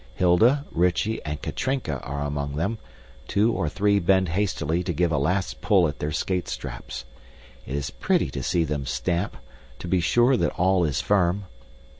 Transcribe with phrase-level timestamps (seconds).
[0.15, 2.79] Hilda, Rychie, and Katrinka are among them
[3.27, 7.05] two or three bend hastily to give a last pull at their skate straps.
[7.67, 9.37] It is pretty to see them stamp,
[9.77, 11.43] to be sure that all is firm.